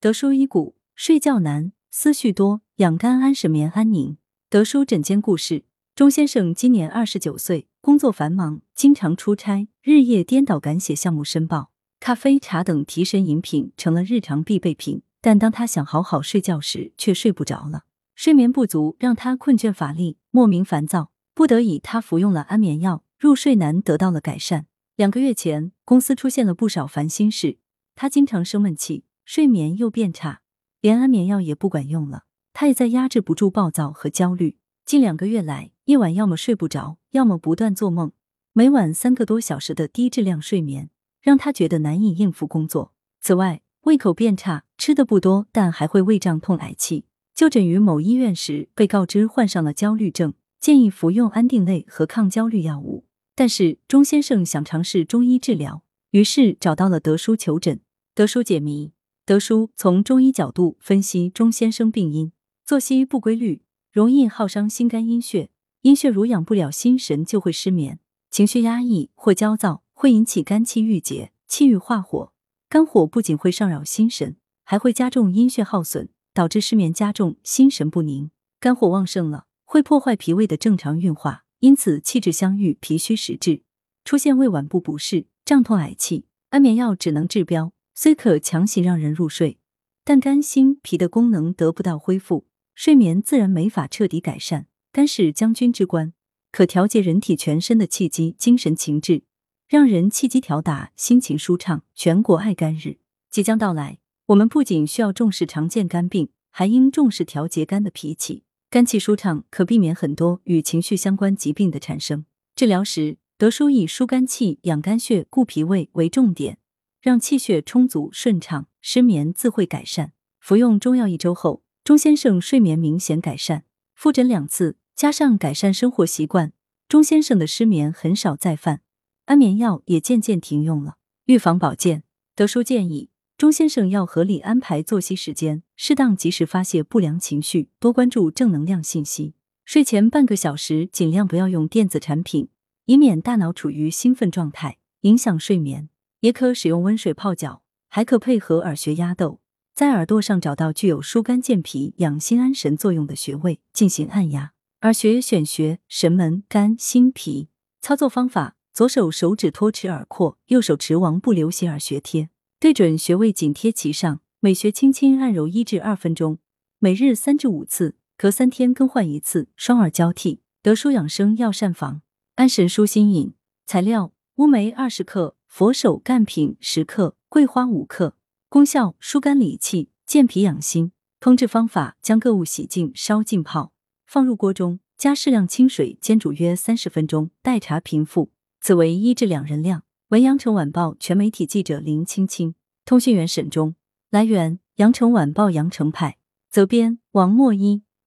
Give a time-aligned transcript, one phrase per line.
[0.00, 4.16] 德舒医骨，睡觉难，思绪多，养肝安神眠安宁。
[4.48, 5.64] 德舒枕间故事：
[5.96, 11.72] 钟先生今年二十九岁，工作繁忙，经常出差，日夜颠倒赶写项目申报。
[11.98, 17.82] 咖啡、茶等提神饮品成了日常必备品，但当他想好好睡觉时，却睡不着了。
[18.14, 24.66] 睡眠不足让他困倦乏力，莫名烦躁，不得已他服用了安眠药，入睡难得到了改善。
[24.94, 27.58] 两个月前，公司出现了不少烦心事，
[27.96, 29.02] 他经常生闷气。
[29.28, 30.40] 睡眠又变差，
[30.80, 32.22] 连安眠药也不管用了。
[32.54, 34.56] 他也在压制不住暴躁和焦虑。
[34.86, 38.12] 近两个月来，夜晚要么睡不着，要么不断做梦，
[38.54, 40.88] 每晚三个多小时的低质量睡眠，
[41.20, 42.94] 让他觉得难以应付工作。
[43.20, 47.04] 此外，胃口变差，吃的不多，但还会胃胀痛、嗳气。
[47.34, 53.04] 就诊于某医院时，被告知患上了焦虑症，建议服用安定类和抗焦虑药物。
[53.34, 55.82] 但是钟先生想尝试中医治疗，
[56.12, 57.78] 于是找到了德叔求诊。
[58.14, 58.92] 德叔解谜。
[59.28, 62.32] 德叔从中医角度分析钟先生病因：
[62.64, 63.60] 作息不规律，
[63.92, 65.50] 容易耗伤心肝阴血，
[65.82, 67.98] 阴血濡养不了心神，就会失眠；
[68.30, 72.32] 情绪压抑或焦躁，会引起肝气郁结，气郁化火，
[72.70, 78.30] 肝火不仅会上扰心神，还会加重阴血耗损，导致失眠加重，心神不宁。
[78.58, 83.60] 肝火旺盛了，会破坏脾胃的正常运化，因此气滞相遇，脾虚实滞，
[84.06, 86.24] 出现胃脘部不适、胀痛、嗳气。
[86.48, 87.74] 安眠药只能治标。
[88.00, 89.58] 虽可强行让人入睡，
[90.04, 94.68] 但肝、心、脾的功能得不到恢复，睡眠自然没法彻底改善。
[94.92, 96.12] 肝是将军之官，
[96.52, 99.24] 可调节人体全身的气机、精神情志，
[99.68, 101.82] 让人气机调达，心情舒畅。
[101.96, 102.98] 全国爱肝日
[103.32, 108.44] 即将到来，我们不仅需要重视常见肝病，还应重视调节肝的脾气。
[108.70, 112.24] 肝气舒畅，可避免很多与情绪相关疾病的产生。
[112.54, 116.58] 治疗时，德叔以疏肝气、养肝血、固脾胃为重点。
[117.00, 120.12] 让气血充足顺畅，失眠自会改善。
[120.40, 123.64] 服用中药一周后，钟先生睡眠明显改善。
[123.94, 126.52] 复诊两次，加上改善生活习惯，
[126.88, 128.82] 钟先生的失眠很少再犯，
[129.26, 130.96] 安眠药也渐渐停用了。
[131.26, 132.04] 预防保健，
[132.34, 139.34] 德叔建议钟先生要合理安排作息时间，适当及时发泄不良情绪，多关注正能量信息。
[139.64, 142.48] 睡前半个小时尽量不要用电子产品，
[142.86, 145.90] 以免大脑处于兴奋状态，影响睡眠。
[146.20, 149.40] 也可使用温水泡脚，还可配合耳穴压豆，
[149.74, 154.52] 在耳朵上找到具有疏肝健脾、养心安神作用的穴位进行按压。
[154.82, 157.48] 耳穴选穴神门、肝、心、脾。
[157.80, 162.30] 操作方法：左手手指托持耳廓，右手持王不流血耳穴贴，
[162.60, 166.38] 对准穴位紧贴其上，每穴轻轻按揉一至二分钟，
[166.78, 170.40] 每日三至五次，隔三天更换一次，双耳交替。
[170.60, 172.02] 德舒养生药膳房，
[172.34, 173.34] 安神舒心饮。
[173.64, 175.36] 材料：乌梅二十克。
[175.48, 178.14] 佛手干品十克，桂花五克。
[178.48, 180.92] 功效：疏肝理气，健脾养心。
[181.20, 183.72] 烹制方法：将各物洗净，烧浸泡，
[184.06, 188.30] 放入锅中，加适量清水煎煮约三十分钟，待茶平复。
[188.60, 189.82] 此为一至两人量。
[190.10, 192.54] 文阳城晚报全媒体记者林青青，
[192.84, 193.74] 通讯员沈忠。
[194.10, 196.18] 来源：阳城晚报阳城派。
[196.48, 197.82] 责编：王墨一。